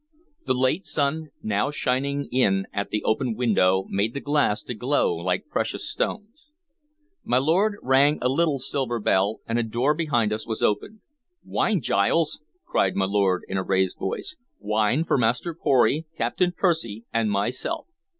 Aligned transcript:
The 0.47 0.55
late 0.55 0.87
sun 0.87 1.27
now 1.43 1.69
shining 1.69 2.25
in 2.31 2.65
at 2.73 2.89
the 2.89 3.03
open 3.03 3.35
window 3.35 3.85
made 3.87 4.15
the 4.15 4.19
glass 4.19 4.63
to 4.63 4.73
glow 4.73 5.15
like 5.15 5.45
precious 5.47 5.87
stones. 5.87 6.49
My 7.23 7.37
lord 7.37 7.77
rang 7.83 8.17
a 8.19 8.27
little 8.27 8.57
silver 8.57 8.99
bell, 8.99 9.41
and 9.45 9.59
a 9.59 9.63
door 9.63 9.93
behind 9.93 10.33
us 10.33 10.47
was 10.47 10.63
opened. 10.63 11.01
"Wine, 11.43 11.81
Giles!" 11.81 12.41
cried 12.65 12.95
my 12.95 13.05
lord 13.05 13.43
in 13.47 13.57
a 13.57 13.63
raised 13.63 13.99
voice. 13.99 14.35
"Wine 14.57 15.03
for 15.05 15.19
Master 15.19 15.53
Pory, 15.53 16.07
Captain 16.17 16.51
Percy, 16.51 17.05
and 17.13 17.29
myself! 17.29 17.85